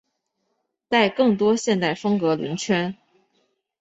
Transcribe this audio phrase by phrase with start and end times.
[0.89, 2.97] 带更多现代风格轮圈。